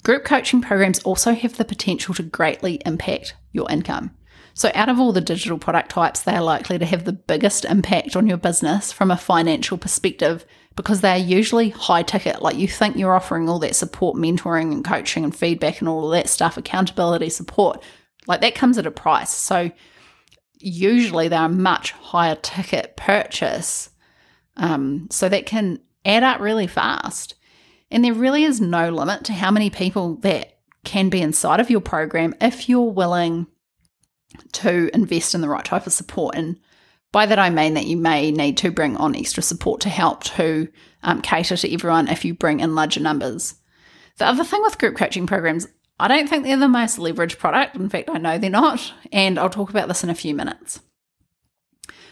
Group 0.03 0.25
coaching 0.25 0.63
programs 0.63 1.01
also 1.01 1.33
have 1.35 1.57
the 1.57 1.65
potential 1.65 2.15
to 2.15 2.23
greatly 2.23 2.81
impact 2.87 3.35
your 3.53 3.71
income. 3.71 4.13
So, 4.55 4.71
out 4.75 4.89
of 4.89 4.99
all 4.99 5.13
the 5.13 5.21
digital 5.21 5.59
product 5.59 5.91
types, 5.91 6.23
they 6.23 6.35
are 6.35 6.43
likely 6.43 6.79
to 6.79 6.87
have 6.87 7.05
the 7.05 7.13
biggest 7.13 7.65
impact 7.65 8.17
on 8.17 8.27
your 8.27 8.39
business 8.39 8.91
from 8.91 9.11
a 9.11 9.17
financial 9.17 9.77
perspective 9.77 10.47
because 10.77 11.01
they 11.01 11.11
are 11.11 11.19
usually 11.19 11.71
high 11.71 12.03
ticket. 12.03 12.41
Like 12.41 12.57
you 12.57 12.69
think 12.69 12.97
you're 12.97 13.15
offering 13.15 13.49
all 13.49 13.59
that 13.59 13.75
support, 13.77 14.17
mentoring, 14.17 14.73
and 14.73 14.85
coaching, 14.85 15.25
and 15.25 15.37
feedback, 15.37 15.81
and 15.81 15.89
all 15.89 16.09
that 16.11 16.29
stuff, 16.29 16.57
accountability, 16.57 17.29
support, 17.29 17.83
like 18.27 18.41
that 18.43 18.55
comes 18.55 18.79
at 18.79 18.87
a 18.87 18.91
price. 18.91 19.31
So, 19.31 19.73
usually 20.59 21.29
they're 21.29 21.45
a 21.45 21.49
much 21.49 21.93
higher 21.93 22.37
ticket 22.37 22.97
purchase. 22.97 23.91
Um, 24.57 25.09
so 25.11 25.29
that 25.29 25.47
can 25.47 25.81
add 26.05 26.23
up 26.23 26.41
really 26.41 26.67
fast. 26.67 27.35
And 27.91 28.05
there 28.05 28.15
really 28.15 28.45
is 28.45 28.61
no 28.61 28.91
limit 28.91 29.25
to 29.25 29.33
how 29.33 29.51
many 29.51 29.71
people 29.71 30.17
that 30.17 30.59
can 30.85 31.09
be 31.09 31.21
inside 31.21 31.61
of 31.61 31.71
your 31.71 31.81
program 31.81 32.35
if 32.41 32.69
you're 32.69 32.91
willing 32.91 33.47
to 34.53 34.91
invest 34.95 35.35
in 35.35 35.41
the 35.41 35.49
right 35.49 35.65
type 35.65 35.87
of 35.87 35.93
support. 35.93 36.35
And 36.35 36.59
by 37.13 37.27
that, 37.27 37.39
I 37.39 37.51
mean 37.51 37.75
that 37.75 37.87
you 37.87 37.97
may 37.97 38.31
need 38.31 38.57
to 38.59 38.71
bring 38.71 38.97
on 38.97 39.15
extra 39.15 39.43
support 39.43 39.81
to 39.83 39.89
help 39.89 40.25
to 40.25 40.69
um, 41.03 41.23
cater 41.23 41.57
to 41.57 41.73
everyone 41.73 42.09
if 42.09 42.25
you 42.25 42.35
bring 42.35 42.61
in 42.61 42.75
larger 42.75 43.01
numbers. 43.01 43.55
The 44.19 44.27
other 44.27 44.45
thing 44.45 44.63
with 44.63 44.79
group 44.79 44.97
coaching 44.97 45.27
programs 45.27 45.67
I 45.99 46.09
don't 46.09 46.29
think 46.29 46.45
they're 46.45 46.57
the 46.57 46.69
most 46.69 46.99
leveraged 46.99 47.39
product. 47.39 47.77
In 47.77 47.89
fact, 47.89 48.11
I 48.11 48.19
know 48.19 48.39
they're 48.39 48.51
not. 48.51 48.93
And 49.13 49.39
I'll 49.39 49.51
talk 49.51 49.71
about 49.71 49.89
this 49.89 50.05
in 50.05 50.11
a 50.11 50.15
few 50.15 50.35
minutes. 50.35 50.81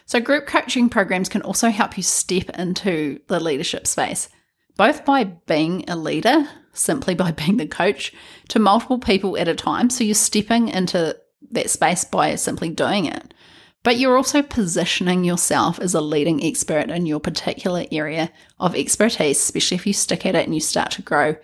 So, 0.06 0.20
group 0.20 0.46
coaching 0.46 0.88
programs 0.88 1.28
can 1.28 1.42
also 1.42 1.70
help 1.70 1.96
you 1.96 2.02
step 2.02 2.50
into 2.50 3.20
the 3.28 3.40
leadership 3.40 3.86
space, 3.86 4.28
both 4.76 5.04
by 5.04 5.24
being 5.24 5.88
a 5.88 5.96
leader, 5.96 6.48
simply 6.72 7.14
by 7.14 7.30
being 7.32 7.56
the 7.56 7.66
coach, 7.66 8.12
to 8.48 8.58
multiple 8.58 8.98
people 8.98 9.36
at 9.38 9.48
a 9.48 9.54
time. 9.54 9.90
So, 9.90 10.04
you're 10.04 10.14
stepping 10.14 10.68
into 10.68 11.16
that 11.50 11.70
space 11.70 12.04
by 12.04 12.34
simply 12.34 12.70
doing 12.70 13.06
it. 13.06 13.34
But 13.82 13.98
you're 13.98 14.16
also 14.16 14.40
positioning 14.40 15.24
yourself 15.24 15.78
as 15.78 15.94
a 15.94 16.00
leading 16.00 16.42
expert 16.42 16.90
in 16.90 17.04
your 17.04 17.20
particular 17.20 17.84
area 17.92 18.32
of 18.58 18.74
expertise, 18.74 19.38
especially 19.38 19.74
if 19.74 19.86
you 19.86 19.92
stick 19.92 20.24
at 20.24 20.34
it 20.34 20.46
and 20.46 20.54
you 20.54 20.60
start 20.60 20.90
to 20.92 21.02
grow, 21.02 21.36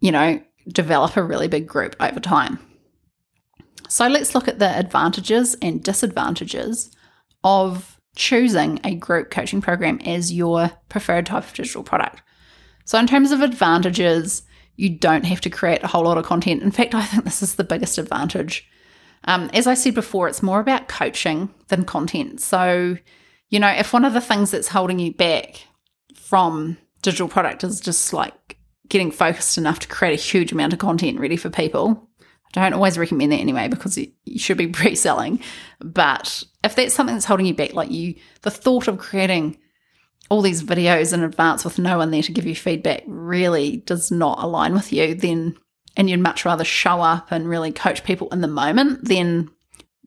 you 0.00 0.10
know, 0.10 0.42
develop 0.68 1.16
a 1.16 1.22
really 1.22 1.48
big 1.48 1.66
group 1.66 1.96
over 2.00 2.20
time. 2.20 2.58
So 3.88 4.08
let's 4.08 4.34
look 4.34 4.48
at 4.48 4.58
the 4.58 4.68
advantages 4.68 5.54
and 5.60 5.82
disadvantages 5.82 6.90
of 7.42 8.00
choosing 8.16 8.80
a 8.84 8.94
group 8.94 9.30
coaching 9.30 9.60
program 9.60 10.00
as 10.04 10.32
your 10.32 10.70
preferred 10.88 11.26
type 11.26 11.44
of 11.44 11.52
digital 11.52 11.82
product. 11.82 12.22
So, 12.84 12.98
in 12.98 13.06
terms 13.06 13.32
of 13.32 13.40
advantages, 13.40 14.42
you 14.76 14.90
don't 14.90 15.24
have 15.24 15.40
to 15.42 15.50
create 15.50 15.82
a 15.82 15.86
whole 15.86 16.04
lot 16.04 16.18
of 16.18 16.24
content. 16.24 16.62
In 16.62 16.70
fact, 16.70 16.94
I 16.94 17.04
think 17.04 17.24
this 17.24 17.42
is 17.42 17.54
the 17.54 17.64
biggest 17.64 17.98
advantage. 17.98 18.68
Um, 19.24 19.50
as 19.54 19.66
I 19.66 19.74
said 19.74 19.94
before, 19.94 20.28
it's 20.28 20.42
more 20.42 20.60
about 20.60 20.88
coaching 20.88 21.52
than 21.68 21.84
content. 21.84 22.40
So, 22.40 22.98
you 23.48 23.58
know, 23.58 23.70
if 23.70 23.92
one 23.92 24.04
of 24.04 24.12
the 24.12 24.20
things 24.20 24.50
that's 24.50 24.68
holding 24.68 24.98
you 24.98 25.14
back 25.14 25.66
from 26.14 26.76
digital 27.00 27.28
product 27.28 27.64
is 27.64 27.80
just 27.80 28.12
like 28.12 28.53
getting 28.88 29.10
focused 29.10 29.58
enough 29.58 29.78
to 29.80 29.88
create 29.88 30.18
a 30.18 30.22
huge 30.22 30.52
amount 30.52 30.72
of 30.72 30.78
content 30.78 31.18
ready 31.18 31.36
for 31.36 31.50
people, 31.50 32.08
I 32.56 32.62
don't 32.62 32.74
always 32.74 32.98
recommend 32.98 33.32
that 33.32 33.40
anyway 33.40 33.68
because 33.68 33.98
you 33.98 34.38
should 34.38 34.58
be 34.58 34.66
pre 34.68 34.94
selling. 34.94 35.40
But 35.80 36.42
if 36.62 36.76
that's 36.76 36.94
something 36.94 37.14
that's 37.14 37.24
holding 37.26 37.46
you 37.46 37.54
back, 37.54 37.74
like 37.74 37.90
you, 37.90 38.14
the 38.42 38.50
thought 38.50 38.88
of 38.88 38.98
creating 38.98 39.58
all 40.30 40.40
these 40.40 40.62
videos 40.62 41.12
in 41.12 41.22
advance 41.22 41.64
with 41.64 41.78
no 41.78 41.98
one 41.98 42.10
there 42.10 42.22
to 42.22 42.32
give 42.32 42.46
you 42.46 42.54
feedback 42.54 43.02
really 43.06 43.78
does 43.78 44.10
not 44.10 44.42
align 44.42 44.72
with 44.72 44.92
you, 44.92 45.14
then 45.14 45.56
and 45.96 46.10
you'd 46.10 46.20
much 46.20 46.44
rather 46.44 46.64
show 46.64 47.00
up 47.00 47.30
and 47.30 47.48
really 47.48 47.70
coach 47.70 48.02
people 48.04 48.28
in 48.30 48.40
the 48.40 48.48
moment, 48.48 49.04
then 49.04 49.48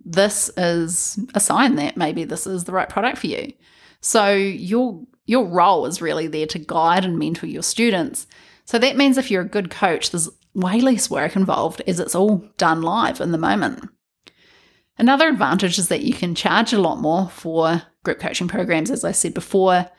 this 0.04 0.50
is 0.58 1.20
a 1.34 1.40
sign 1.40 1.76
that 1.76 1.98
maybe 1.98 2.24
this 2.24 2.46
is 2.48 2.64
the 2.64 2.72
right 2.72 2.90
product 2.90 3.18
for 3.18 3.28
you. 3.28 3.54
So 4.02 4.34
your 4.34 5.02
your 5.26 5.46
role 5.46 5.86
is 5.86 6.02
really 6.02 6.28
there 6.28 6.48
to 6.48 6.60
guide 6.60 7.04
and 7.04 7.20
mentor 7.20 7.48
your 7.48 7.64
students. 7.64 8.28
So 8.68 8.78
that 8.78 8.98
means 8.98 9.18
if 9.18 9.32
you're 9.32 9.42
a 9.42 9.46
good 9.46 9.72
coach, 9.72 10.12
there's 10.12 10.30
way 10.54 10.82
less 10.82 11.10
work 11.10 11.36
involved 11.36 11.82
as 11.88 12.00
it's 12.00 12.14
all 12.14 12.46
done 12.58 12.82
live 12.82 13.22
in 13.22 13.32
the 13.32 13.38
moment. 13.38 13.90
Another 14.98 15.30
advantage 15.30 15.80
is 15.80 15.88
that 15.88 16.02
you 16.02 16.14
can 16.14 16.36
charge 16.36 16.74
a 16.74 16.82
lot 16.82 17.00
more 17.00 17.30
for 17.30 17.84
group 18.04 18.20
coaching 18.20 18.48
programs, 18.48 18.92
as 18.92 19.04
I 19.04 19.14
said 19.14 19.34
before 19.34 19.90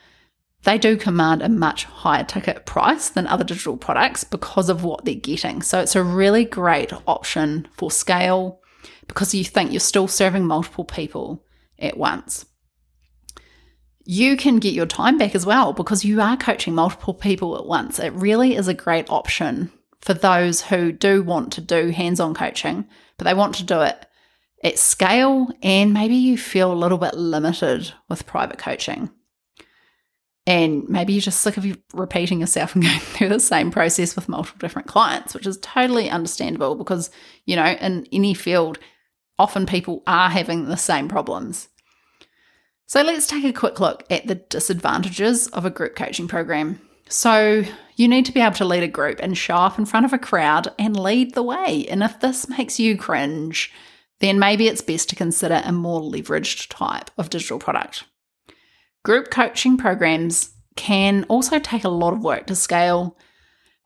they 0.65 0.77
do 0.77 0.97
command 0.97 1.41
a 1.41 1.49
much 1.49 1.85
higher 1.85 2.25
ticket 2.25 2.67
price 2.67 3.09
than 3.09 3.27
other 3.27 3.45
digital 3.45 3.77
products 3.77 4.25
because 4.25 4.69
of 4.69 4.85
what 4.85 5.05
they're 5.05 5.15
getting. 5.15 5.63
So 5.63 5.81
it's 5.81 5.97
a 5.97 6.03
really 6.03 6.45
great 6.45 6.93
option 7.07 7.69
for 7.73 7.91
scale 7.91 8.61
because 9.07 9.35
you 9.35 9.45
think 9.45 9.71
you're 9.71 9.81
still 9.81 10.09
serving 10.09 10.45
multiple 10.45 10.85
people 10.85 11.45
at 11.79 11.97
once. 11.97 12.45
You 14.11 14.39
can 14.39 14.59
get 14.59 14.73
your 14.73 14.87
time 14.87 15.19
back 15.19 15.35
as 15.35 15.45
well 15.45 15.75
because 15.75 16.03
you 16.03 16.19
are 16.23 16.35
coaching 16.35 16.75
multiple 16.75 17.13
people 17.13 17.59
at 17.59 17.67
once. 17.67 17.99
It 17.99 18.15
really 18.15 18.57
is 18.57 18.67
a 18.67 18.73
great 18.73 19.05
option 19.11 19.71
for 20.01 20.15
those 20.15 20.63
who 20.63 20.93
do 20.93 21.23
want 21.23 21.53
to 21.53 21.61
do 21.61 21.91
hands 21.91 22.19
on 22.19 22.33
coaching, 22.33 22.89
but 23.19 23.27
they 23.27 23.35
want 23.35 23.57
to 23.57 23.65
do 23.65 23.83
it 23.83 24.07
at 24.65 24.79
scale 24.79 25.49
and 25.63 25.93
maybe 25.93 26.15
you 26.15 26.39
feel 26.39 26.73
a 26.73 26.75
little 26.75 26.97
bit 26.97 27.19
limited 27.19 27.93
with 28.09 28.25
private 28.25 28.57
coaching. 28.57 29.11
And 30.47 30.89
maybe 30.89 31.13
you're 31.13 31.21
just 31.21 31.43
sick 31.43 31.59
of 31.59 31.67
repeating 31.93 32.41
yourself 32.41 32.75
and 32.75 32.85
going 32.87 33.01
through 33.01 33.29
the 33.29 33.39
same 33.39 33.71
process 33.71 34.17
with 34.17 34.27
multiple 34.27 34.59
different 34.59 34.89
clients, 34.89 35.35
which 35.35 35.47
is 35.47 35.59
totally 35.59 36.09
understandable 36.09 36.77
because, 36.77 37.11
you 37.45 37.57
know, 37.57 37.67
in 37.67 38.09
any 38.11 38.33
field, 38.33 38.79
often 39.39 39.67
people 39.67 40.03
are 40.07 40.31
having 40.31 40.65
the 40.65 40.79
same 40.79 41.09
problems. 41.09 41.69
So 42.89 43.03
let's 43.03 43.27
take 43.27 43.45
a 43.45 43.53
quick 43.53 43.81
look 43.81 44.05
at 44.09 44.27
the 44.27 44.37
disadvantages 44.37 45.47
of 45.49 45.67
a 45.67 45.71
group 45.71 45.95
coaching 45.95 46.27
program. 46.27 46.81
So, 47.11 47.63
you 47.97 48.09
need 48.09 48.25
to 48.27 48.33
be 48.33 48.41
able 48.41 48.55
to 48.57 48.65
lead 48.65 48.83
a 48.83 48.89
group 48.89 49.19
and 49.21 49.37
show 49.37 49.57
up 49.57 49.79
in 49.79 49.85
front 49.85 50.07
of 50.07 50.15
a 50.15 50.19
crowd 50.19 50.69
and 50.79 50.99
lead 50.99 51.35
the 51.35 51.43
way. 51.43 51.87
And 51.91 52.03
if 52.03 52.19
this 52.21 52.49
makes 52.49 52.81
you 52.81 52.97
cringe, 52.97 53.71
then 54.21 54.39
maybe 54.39 54.69
it's 54.69 54.81
best 54.81 55.11
to 55.11 55.17
consider 55.17 55.61
a 55.65 55.73
more 55.73 56.01
leveraged 56.01 56.69
type 56.69 57.11
of 57.19 57.29
digital 57.29 57.59
product. 57.59 58.05
Group 59.05 59.31
coaching 59.31 59.77
programs 59.77 60.55
can 60.77 61.25
also 61.25 61.59
take 61.59 61.85
a 61.85 61.91
lot 61.91 62.15
of 62.15 62.25
work 62.25 62.47
to 62.47 62.55
scale. 62.55 63.19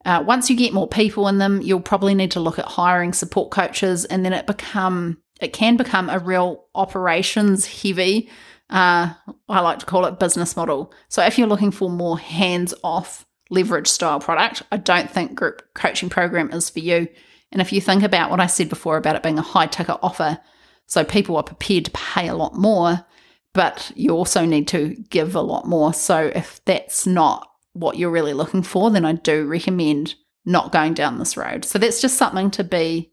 Uh, 0.05 0.23
once 0.25 0.49
you 0.49 0.57
get 0.57 0.73
more 0.73 0.89
people 0.89 1.27
in 1.27 1.39
them, 1.39 1.61
you'll 1.61 1.81
probably 1.81 2.15
need 2.15 2.31
to 2.33 2.41
look 2.41 2.59
at 2.59 2.67
hiring 2.67 3.13
support 3.13 3.51
coaches, 3.51 4.05
and 4.05 4.25
then 4.25 4.33
it 4.33 4.47
become 4.47 5.19
it 5.41 5.53
can 5.53 5.77
become 5.77 6.09
a 6.09 6.21
real 6.21 6.67
operations 6.77 7.83
heavy. 7.83 8.31
Uh, 8.73 9.13
I 9.51 9.61
like 9.61 9.81
to 9.81 9.87
call 9.87 10.07
it 10.07 10.19
business 10.19 10.57
model. 10.57 10.93
So 11.09 11.23
if 11.23 11.39
you're 11.39 11.47
looking 11.47 11.71
for 11.71 11.91
more 11.91 12.19
hands 12.19 12.73
off 12.83 13.27
leverage 13.51 13.87
style 13.87 14.19
product, 14.19 14.63
I 14.73 14.79
don't 14.79 15.11
think 15.11 15.35
group 15.35 15.63
coaching 15.75 16.09
program 16.09 16.51
is 16.51 16.71
for 16.71 16.79
you. 16.81 17.07
And 17.53 17.61
if 17.61 17.71
you 17.71 17.83
think 17.83 18.03
about 18.03 18.31
what 18.31 18.41
I 18.41 18.47
said 18.47 18.71
before 18.71 18.97
about 18.97 19.15
it 19.15 19.23
being 19.23 19.39
a 19.39 19.43
high 19.43 19.67
ticket 19.67 19.99
offer, 20.03 20.41
so 20.87 21.05
people 21.05 21.37
are 21.37 21.43
prepared 21.43 21.85
to 21.85 21.91
pay 21.91 22.29
a 22.29 22.35
lot 22.35 22.55
more, 22.55 23.05
but 23.53 23.93
you 23.95 24.11
also 24.13 24.47
need 24.47 24.69
to 24.69 24.97
give 25.11 25.35
a 25.35 25.43
lot 25.43 25.67
more. 25.67 25.93
So 25.93 26.33
if 26.35 26.65
that's 26.65 27.07
not 27.07 27.47
what 27.75 27.99
you're 27.99 28.11
really 28.11 28.33
looking 28.33 28.63
for, 28.63 28.91
then 28.91 29.05
I 29.05 29.13
do 29.13 29.47
recommend 29.47 30.15
not 30.47 30.73
going 30.73 30.95
down 30.95 31.19
this 31.19 31.37
road. 31.37 31.67
So 31.67 31.79
that's 31.79 32.01
just 32.01 32.17
something 32.17 32.51
to 32.53 32.65
be 32.65 33.13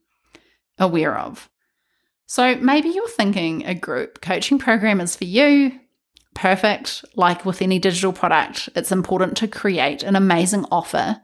aware 0.78 1.18
of. 1.18 1.50
So 2.30 2.56
maybe 2.58 2.90
you're 2.90 3.10
thinking 3.10 3.66
a 3.66 3.74
group 3.74 4.22
coaching 4.22 4.60
program 4.60 5.02
is 5.02 5.16
for 5.16 5.24
you. 5.24 5.80
Perfect. 6.36 7.04
Like 7.16 7.44
with 7.44 7.60
any 7.60 7.80
digital 7.80 8.14
product, 8.14 8.70
it's 8.76 8.92
important 8.92 9.36
to 9.38 9.48
create 9.48 10.04
an 10.04 10.16
amazing 10.16 10.66
offer 10.72 11.20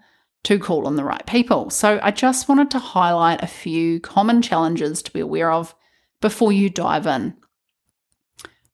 to 0.46 0.58
call 0.58 0.88
on 0.88 0.96
the 0.96 1.04
right 1.04 1.24
people. 1.28 1.70
So 1.70 2.00
I 2.02 2.10
just 2.10 2.50
wanted 2.50 2.72
to 2.72 2.80
highlight 2.80 3.44
a 3.44 3.48
few 3.48 4.00
common 4.00 4.42
challenges 4.42 5.04
to 5.04 5.14
be 5.14 5.20
aware 5.20 5.52
of 5.52 5.76
before 6.22 6.52
you 6.52 6.72
dive 6.72 7.06
in. 7.06 7.36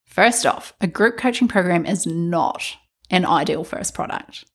First 0.06 0.46
off, 0.46 0.72
a 0.80 0.88
group 0.88 1.18
coaching 1.18 1.50
program 1.50 1.86
is 1.86 2.08
not 2.08 2.78
an 3.10 3.26
ideal 3.26 3.66
first 3.66 3.94
product. 3.94 4.46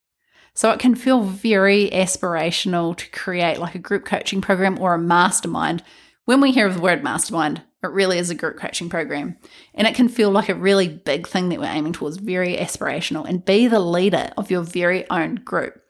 So 0.54 0.70
it 0.70 0.80
can 0.80 0.94
feel 0.94 1.24
very 1.24 1.90
aspirational 1.90 2.96
to 2.96 3.10
create 3.10 3.58
like 3.58 3.74
a 3.74 3.78
group 3.78 4.06
coaching 4.06 4.40
program 4.40 4.78
or 4.78 4.94
a 4.94 4.98
mastermind. 4.98 5.82
When 6.26 6.40
we 6.40 6.50
hear 6.50 6.66
of 6.66 6.74
the 6.74 6.80
word 6.80 7.04
mastermind, 7.04 7.62
it 7.84 7.86
really 7.86 8.18
is 8.18 8.30
a 8.30 8.34
group 8.34 8.58
coaching 8.58 8.88
program. 8.88 9.36
And 9.74 9.86
it 9.86 9.94
can 9.94 10.08
feel 10.08 10.32
like 10.32 10.48
a 10.48 10.56
really 10.56 10.88
big 10.88 11.24
thing 11.24 11.50
that 11.50 11.60
we're 11.60 11.66
aiming 11.66 11.92
towards, 11.92 12.16
very 12.16 12.56
aspirational, 12.56 13.28
and 13.28 13.44
be 13.44 13.68
the 13.68 13.78
leader 13.78 14.32
of 14.36 14.50
your 14.50 14.62
very 14.62 15.08
own 15.08 15.36
group. 15.36 15.80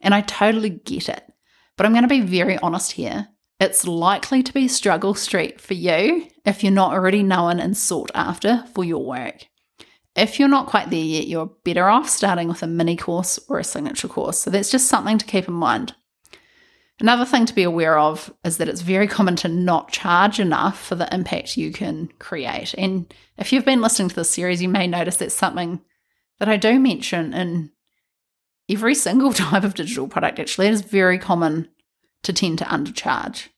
And 0.00 0.12
I 0.12 0.22
totally 0.22 0.70
get 0.70 1.08
it. 1.08 1.22
But 1.76 1.86
I'm 1.86 1.92
going 1.92 2.02
to 2.02 2.08
be 2.08 2.20
very 2.20 2.58
honest 2.58 2.92
here. 2.92 3.28
It's 3.60 3.86
likely 3.86 4.42
to 4.42 4.52
be 4.52 4.66
struggle 4.66 5.14
street 5.14 5.60
for 5.60 5.74
you 5.74 6.26
if 6.44 6.64
you're 6.64 6.72
not 6.72 6.92
already 6.92 7.22
known 7.22 7.60
and 7.60 7.76
sought 7.76 8.10
after 8.12 8.64
for 8.74 8.82
your 8.82 9.04
work. 9.04 9.46
If 10.16 10.40
you're 10.40 10.48
not 10.48 10.66
quite 10.66 10.90
there 10.90 10.98
yet, 10.98 11.28
you're 11.28 11.52
better 11.62 11.88
off 11.88 12.08
starting 12.08 12.48
with 12.48 12.64
a 12.64 12.66
mini 12.66 12.96
course 12.96 13.38
or 13.48 13.60
a 13.60 13.64
signature 13.64 14.08
course. 14.08 14.38
So 14.40 14.50
that's 14.50 14.72
just 14.72 14.88
something 14.88 15.18
to 15.18 15.26
keep 15.26 15.46
in 15.46 15.54
mind. 15.54 15.94
Another 16.98 17.26
thing 17.26 17.44
to 17.44 17.54
be 17.54 17.62
aware 17.62 17.98
of 17.98 18.32
is 18.42 18.56
that 18.56 18.68
it's 18.68 18.80
very 18.80 19.06
common 19.06 19.36
to 19.36 19.48
not 19.48 19.92
charge 19.92 20.40
enough 20.40 20.82
for 20.82 20.94
the 20.94 21.12
impact 21.14 21.58
you 21.58 21.70
can 21.70 22.08
create. 22.18 22.74
And 22.78 23.12
if 23.36 23.52
you've 23.52 23.66
been 23.66 23.82
listening 23.82 24.08
to 24.08 24.14
this 24.14 24.30
series, 24.30 24.62
you 24.62 24.68
may 24.70 24.86
notice 24.86 25.16
that's 25.16 25.34
something 25.34 25.82
that 26.38 26.48
I 26.48 26.56
do 26.56 26.80
mention 26.80 27.34
in 27.34 27.70
every 28.70 28.94
single 28.94 29.32
type 29.34 29.62
of 29.62 29.74
digital 29.74 30.08
product. 30.08 30.38
Actually, 30.38 30.68
it 30.68 30.74
is 30.74 30.80
very 30.80 31.18
common 31.18 31.68
to 32.22 32.32
tend 32.32 32.58
to 32.58 32.64
undercharge. 32.64 33.48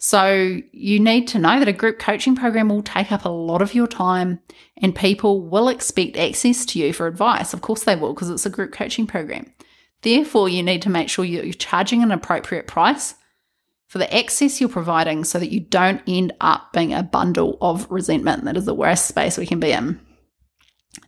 So, 0.00 0.60
you 0.70 1.00
need 1.00 1.26
to 1.28 1.40
know 1.40 1.58
that 1.58 1.66
a 1.66 1.72
group 1.72 1.98
coaching 1.98 2.36
program 2.36 2.68
will 2.68 2.84
take 2.84 3.10
up 3.10 3.24
a 3.24 3.30
lot 3.30 3.62
of 3.62 3.74
your 3.74 3.88
time 3.88 4.38
and 4.76 4.94
people 4.94 5.40
will 5.40 5.68
expect 5.68 6.16
access 6.16 6.64
to 6.66 6.78
you 6.78 6.92
for 6.92 7.08
advice. 7.08 7.52
Of 7.52 7.62
course, 7.62 7.82
they 7.82 7.96
will 7.96 8.14
because 8.14 8.30
it's 8.30 8.46
a 8.46 8.50
group 8.50 8.72
coaching 8.72 9.08
program. 9.08 9.52
Therefore, 10.02 10.48
you 10.48 10.62
need 10.62 10.82
to 10.82 10.90
make 10.90 11.08
sure 11.08 11.24
you're 11.24 11.52
charging 11.52 12.02
an 12.02 12.12
appropriate 12.12 12.66
price 12.66 13.14
for 13.88 13.98
the 13.98 14.14
access 14.14 14.60
you're 14.60 14.68
providing 14.68 15.24
so 15.24 15.38
that 15.38 15.50
you 15.50 15.60
don't 15.60 16.02
end 16.06 16.32
up 16.40 16.72
being 16.72 16.92
a 16.92 17.02
bundle 17.02 17.58
of 17.60 17.90
resentment. 17.90 18.44
That 18.44 18.56
is 18.56 18.66
the 18.66 18.74
worst 18.74 19.06
space 19.06 19.38
we 19.38 19.46
can 19.46 19.60
be 19.60 19.72
in. 19.72 20.00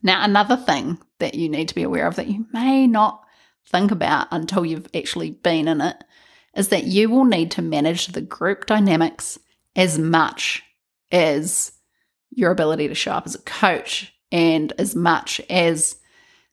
Now, 0.02 0.25
another 0.25 0.56
thing 0.56 0.99
that 1.18 1.35
you 1.35 1.49
need 1.49 1.68
to 1.68 1.75
be 1.75 1.82
aware 1.82 2.06
of 2.06 2.16
that 2.16 2.28
you 2.28 2.47
may 2.52 2.87
not 2.87 3.23
think 3.66 3.90
about 3.90 4.28
until 4.30 4.64
you've 4.64 4.88
actually 4.94 5.30
been 5.30 5.68
in 5.68 5.80
it 5.80 6.02
is 6.56 6.68
that 6.68 6.85
you 6.85 7.09
will 7.11 7.25
need 7.25 7.50
to 7.52 7.62
manage 7.62 8.09
the 8.09 8.20
group 8.20 8.66
dynamics 8.66 9.38
as 9.76 9.99
much 9.99 10.62
as 11.12 11.73
your 12.30 12.50
ability 12.50 12.88
to 12.88 12.94
show 12.94 13.12
up 13.12 13.26
as 13.26 13.35
a 13.35 13.42
coach 13.42 14.12
and 14.32 14.73
as 14.78 14.97
much 14.97 15.40
as 15.50 15.97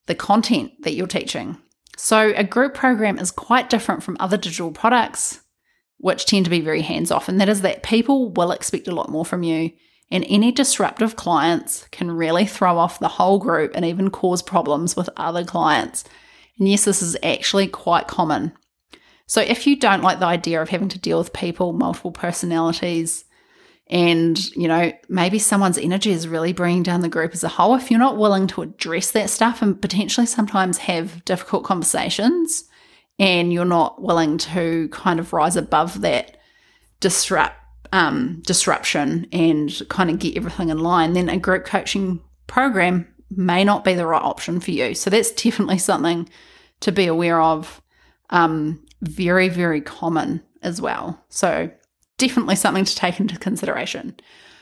the 0.07 0.15
content 0.15 0.71
that 0.83 0.93
you're 0.93 1.07
teaching. 1.07 1.57
So, 1.97 2.31
a 2.35 2.43
group 2.43 2.73
program 2.73 3.17
is 3.17 3.31
quite 3.31 3.69
different 3.69 4.03
from 4.03 4.17
other 4.19 4.37
digital 4.37 4.71
products, 4.71 5.41
which 5.97 6.25
tend 6.25 6.45
to 6.45 6.51
be 6.51 6.61
very 6.61 6.81
hands 6.81 7.11
off, 7.11 7.27
and 7.27 7.41
that 7.41 7.49
is 7.49 7.61
that 7.61 7.83
people 7.83 8.31
will 8.31 8.51
expect 8.51 8.87
a 8.87 8.95
lot 8.95 9.09
more 9.09 9.25
from 9.25 9.43
you. 9.43 9.71
And 10.09 10.23
any 10.29 10.53
disruptive 10.53 11.17
clients 11.17 11.85
can 11.91 12.11
really 12.11 12.45
throw 12.45 12.77
off 12.77 12.99
the 12.99 13.09
whole 13.09 13.39
group 13.39 13.71
and 13.75 13.83
even 13.83 14.09
cause 14.09 14.41
problems 14.41 14.95
with 14.95 15.09
other 15.17 15.43
clients. 15.43 16.05
And 16.57 16.69
yes, 16.69 16.85
this 16.85 17.01
is 17.01 17.17
actually 17.21 17.67
quite 17.67 18.07
common 18.07 18.53
so 19.27 19.41
if 19.41 19.67
you 19.67 19.75
don't 19.75 20.01
like 20.01 20.19
the 20.19 20.25
idea 20.25 20.61
of 20.61 20.69
having 20.69 20.87
to 20.89 20.99
deal 20.99 21.17
with 21.17 21.33
people, 21.33 21.73
multiple 21.73 22.11
personalities, 22.11 23.25
and 23.89 24.53
you 24.55 24.67
know 24.67 24.91
maybe 25.09 25.39
someone's 25.39 25.77
energy 25.77 26.11
is 26.11 26.27
really 26.27 26.53
bringing 26.53 26.83
down 26.83 27.01
the 27.01 27.09
group 27.09 27.33
as 27.33 27.43
a 27.43 27.49
whole, 27.49 27.75
if 27.75 27.89
you're 27.89 27.99
not 27.99 28.17
willing 28.17 28.47
to 28.47 28.61
address 28.61 29.11
that 29.11 29.29
stuff 29.29 29.61
and 29.61 29.81
potentially 29.81 30.27
sometimes 30.27 30.77
have 30.79 31.23
difficult 31.25 31.63
conversations, 31.63 32.65
and 33.19 33.53
you're 33.53 33.65
not 33.65 34.01
willing 34.01 34.37
to 34.37 34.89
kind 34.91 35.19
of 35.19 35.33
rise 35.33 35.55
above 35.55 36.01
that 36.01 36.37
disrupt 36.99 37.55
um, 37.93 38.41
disruption 38.45 39.27
and 39.31 39.81
kind 39.89 40.09
of 40.09 40.19
get 40.19 40.35
everything 40.35 40.69
in 40.69 40.79
line, 40.79 41.13
then 41.13 41.29
a 41.29 41.37
group 41.37 41.65
coaching 41.65 42.19
program 42.47 43.07
may 43.29 43.63
not 43.63 43.83
be 43.83 43.93
the 43.93 44.05
right 44.05 44.21
option 44.21 44.59
for 44.59 44.71
you. 44.71 44.93
So 44.93 45.09
that's 45.09 45.31
definitely 45.31 45.77
something 45.77 46.29
to 46.81 46.91
be 46.91 47.07
aware 47.07 47.41
of. 47.41 47.81
Um, 48.29 48.83
very, 49.01 49.47
very 49.47 49.79
common 49.79 50.43
as 50.63 50.81
well. 50.81 51.23
So 51.29 51.69
definitely 52.17 52.55
something 52.55 52.85
to 52.85 52.95
take 52.95 53.19
into 53.19 53.37
consideration. 53.37 54.15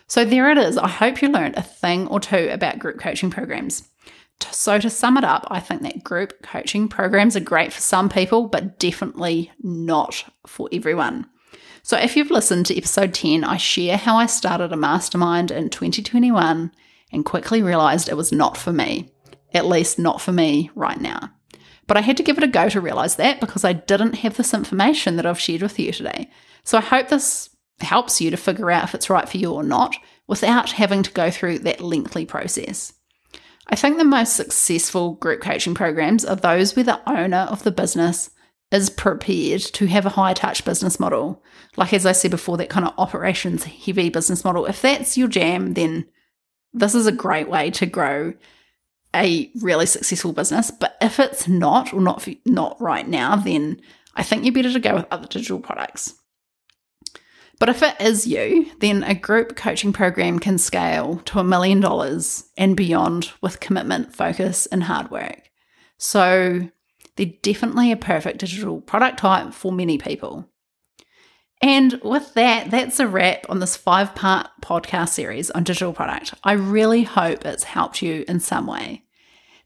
So 0.08 0.24
there 0.24 0.52
it 0.52 0.58
is. 0.58 0.78
I 0.78 0.88
hope 0.88 1.22
you 1.22 1.30
learned 1.30 1.56
a 1.56 1.64
thing 1.64 2.08
or 2.08 2.20
two 2.20 2.50
about 2.52 2.80
group 2.80 3.00
coaching 3.00 3.32
programs. 3.32 3.90
So, 4.52 4.78
to 4.80 4.90
sum 4.90 5.18
it 5.18 5.24
up, 5.24 5.48
I 5.50 5.60
think 5.60 5.82
that 5.82 6.04
group 6.04 6.42
coaching 6.44 6.90
programs 6.90 7.38
are 7.38 7.42
great 7.42 7.72
for 7.72 7.80
some 7.80 8.10
people, 8.10 8.48
but 8.48 8.80
definitely 8.80 9.52
not 9.64 10.26
for 10.46 10.68
everyone. 10.74 11.28
So, 11.84 11.98
if 11.98 12.18
you've 12.18 12.32
listened 12.32 12.66
to 12.66 12.78
episode 12.78 13.14
10, 13.14 13.44
I 13.44 13.58
share 13.58 13.98
how 13.98 14.18
I 14.18 14.26
started 14.26 14.74
a 14.74 14.78
mastermind 14.78 15.52
in 15.52 15.70
2021 15.70 16.72
and 17.12 17.26
quickly 17.26 17.64
realized 17.64 18.10
it 18.10 18.18
was 18.18 18.32
not 18.32 18.58
for 18.58 18.74
me, 18.74 19.10
at 19.54 19.66
least 19.66 19.98
not 19.98 20.20
for 20.20 20.34
me 20.34 20.70
right 20.76 21.00
now. 21.00 21.32
But 21.88 21.98
I 21.98 22.02
had 22.02 22.18
to 22.18 22.24
give 22.24 22.38
it 22.38 22.44
a 22.44 22.48
go 22.48 22.68
to 22.70 22.82
realize 22.82 23.16
that 23.16 23.40
because 23.40 23.64
I 23.64 23.74
didn't 23.74 24.16
have 24.16 24.36
this 24.36 24.54
information 24.54 25.16
that 25.16 25.26
I've 25.26 25.40
shared 25.40 25.62
with 25.62 25.80
you 25.80 25.92
today. 25.92 26.30
So, 26.66 26.78
I 26.78 26.82
hope 26.82 27.08
this 27.08 27.50
helps 27.80 28.20
you 28.20 28.32
to 28.32 28.38
figure 28.38 28.72
out 28.72 28.84
if 28.84 28.94
it's 28.94 29.10
right 29.10 29.28
for 29.28 29.38
you 29.38 29.54
or 29.54 29.64
not 29.64 29.96
without 30.28 30.72
having 30.72 31.04
to 31.04 31.12
go 31.12 31.32
through 31.32 31.60
that 31.60 31.82
lengthy 31.82 32.26
process. 32.26 32.94
I 33.68 33.76
think 33.76 33.98
the 33.98 34.06
most 34.06 34.36
successful 34.36 35.14
group 35.14 35.42
coaching 35.42 35.74
programs 35.74 36.26
are 36.26 36.36
those 36.36 36.76
where 36.76 36.86
the 36.86 37.02
owner 37.10 37.48
of 37.50 37.64
the 37.64 37.72
business 37.72 38.30
is 38.72 38.90
prepared 38.90 39.62
to 39.62 39.86
have 39.88 40.06
a 40.06 40.10
high 40.10 40.34
touch 40.34 40.66
business 40.66 41.00
model. 41.00 41.44
Like, 41.78 41.94
as 41.94 42.06
I 42.06 42.12
said 42.12 42.32
before, 42.32 42.58
that 42.58 42.70
kind 42.70 42.86
of 42.86 42.94
operations 42.98 43.64
heavy 43.64 44.10
business 44.10 44.44
model. 44.44 44.66
If 44.66 44.82
that's 44.82 45.18
your 45.18 45.28
jam, 45.28 45.74
then 45.74 46.06
this 46.74 46.94
is 46.94 47.08
a 47.08 47.12
great 47.12 47.50
way 47.50 47.72
to 47.72 47.86
grow 47.86 48.34
a 49.16 49.50
really 49.62 49.86
successful 49.86 50.34
business. 50.34 50.72
But 50.72 50.98
if 51.02 51.20
it's 51.20 51.48
not, 51.48 51.94
or 51.94 52.02
not, 52.02 52.28
not 52.46 52.80
right 52.82 53.08
now, 53.08 53.36
then 53.36 53.80
I 54.16 54.24
think 54.24 54.44
you're 54.44 54.54
better 54.54 54.74
to 54.74 54.80
go 54.80 54.96
with 54.96 55.08
other 55.10 55.28
digital 55.28 55.60
products. 55.60 56.16
But 57.60 57.70
if 57.70 57.82
it 57.82 57.96
is 58.00 58.28
you, 58.28 58.72
then 58.80 59.04
a 59.04 59.16
group 59.16 59.56
coaching 59.56 59.94
program 59.94 60.40
can 60.40 60.58
scale 60.58 61.18
to 61.26 61.40
a 61.40 61.44
million 61.44 61.80
dollars 61.80 62.46
and 62.58 62.76
beyond 62.76 63.32
with 63.42 63.60
commitment, 63.60 64.14
focus, 64.14 64.66
and 64.66 64.84
hard 64.84 65.10
work. 65.10 65.50
So 65.98 66.70
they're 67.16 67.34
definitely 67.42 67.92
a 67.92 67.98
perfect 67.98 68.40
digital 68.40 68.82
product 68.82 69.20
type 69.20 69.54
for 69.54 69.72
many 69.72 69.98
people. 69.98 70.50
And 71.62 72.00
with 72.04 72.34
that, 72.34 72.70
that's 72.70 73.00
a 73.00 73.08
wrap 73.08 73.46
on 73.50 73.60
this 73.60 73.78
five 73.78 74.14
part 74.14 74.50
podcast 74.62 75.10
series 75.10 75.50
on 75.52 75.64
digital 75.64 75.94
product. 75.94 76.34
I 76.44 76.52
really 76.52 77.04
hope 77.04 77.46
it's 77.46 77.64
helped 77.64 78.02
you 78.02 78.26
in 78.28 78.42
some 78.42 78.68
way. 78.68 79.04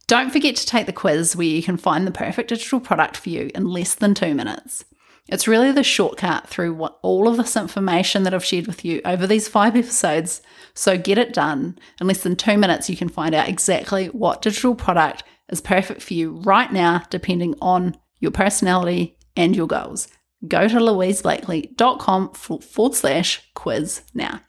Don't 0.07 0.31
forget 0.31 0.55
to 0.55 0.65
take 0.65 0.85
the 0.85 0.93
quiz 0.93 1.35
where 1.35 1.47
you 1.47 1.61
can 1.61 1.77
find 1.77 2.05
the 2.05 2.11
perfect 2.11 2.49
digital 2.49 2.79
product 2.79 3.17
for 3.17 3.29
you 3.29 3.51
in 3.53 3.65
less 3.65 3.95
than 3.95 4.13
two 4.13 4.33
minutes. 4.33 4.85
It's 5.31 5.47
really 5.47 5.71
the 5.71 5.83
shortcut 5.83 6.47
through 6.47 6.73
what, 6.73 6.97
all 7.03 7.27
of 7.27 7.37
this 7.37 7.55
information 7.55 8.23
that 8.23 8.33
I've 8.33 8.43
shared 8.43 8.65
with 8.67 8.83
you 8.83 9.01
over 9.05 9.27
these 9.27 9.47
five 9.47 9.75
episodes. 9.75 10.41
So 10.73 10.97
get 10.97 11.19
it 11.19 11.33
done. 11.33 11.77
In 12.01 12.07
less 12.07 12.23
than 12.23 12.35
two 12.35 12.57
minutes, 12.57 12.89
you 12.89 12.97
can 12.97 13.09
find 13.09 13.35
out 13.35 13.47
exactly 13.47 14.07
what 14.07 14.41
digital 14.41 14.73
product 14.73 15.23
is 15.49 15.61
perfect 15.61 16.01
for 16.01 16.15
you 16.15 16.31
right 16.43 16.71
now, 16.71 17.03
depending 17.09 17.55
on 17.61 17.95
your 18.19 18.31
personality 18.31 19.17
and 19.35 19.55
your 19.55 19.67
goals. 19.67 20.07
Go 20.47 20.67
to 20.67 20.77
louiseblakely.com 20.77 22.33
forward 22.33 22.95
slash 22.95 23.41
quiz 23.53 24.01
now. 24.13 24.41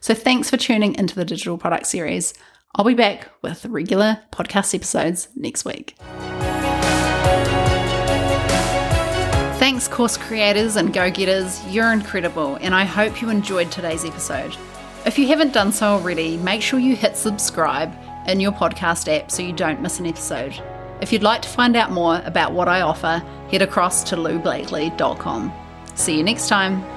So 0.00 0.14
thanks 0.14 0.48
for 0.48 0.56
tuning 0.56 0.94
into 0.94 1.14
the 1.14 1.24
digital 1.24 1.58
product 1.58 1.86
series. 1.86 2.32
I'll 2.74 2.84
be 2.84 2.94
back 2.94 3.28
with 3.42 3.66
regular 3.66 4.22
podcast 4.32 4.74
episodes 4.74 5.28
next 5.36 5.64
week. 5.64 5.96
Course 9.88 10.16
creators 10.16 10.76
and 10.76 10.92
go 10.92 11.10
getters. 11.10 11.64
You're 11.66 11.92
incredible, 11.92 12.56
and 12.56 12.74
I 12.74 12.84
hope 12.84 13.20
you 13.20 13.30
enjoyed 13.30 13.70
today's 13.70 14.04
episode. 14.04 14.56
If 15.04 15.18
you 15.18 15.26
haven't 15.28 15.52
done 15.52 15.72
so 15.72 15.86
already, 15.86 16.36
make 16.36 16.62
sure 16.62 16.78
you 16.78 16.94
hit 16.96 17.16
subscribe 17.16 17.92
in 18.26 18.40
your 18.40 18.52
podcast 18.52 19.12
app 19.12 19.30
so 19.30 19.42
you 19.42 19.52
don't 19.52 19.80
miss 19.80 19.98
an 19.98 20.06
episode. 20.06 20.54
If 21.00 21.12
you'd 21.12 21.22
like 21.22 21.42
to 21.42 21.48
find 21.48 21.74
out 21.76 21.90
more 21.90 22.22
about 22.24 22.52
what 22.52 22.68
I 22.68 22.82
offer, 22.82 23.22
head 23.50 23.62
across 23.62 24.04
to 24.04 24.16
loublakely.com. 24.16 25.52
See 25.94 26.16
you 26.16 26.22
next 26.22 26.48
time. 26.48 26.91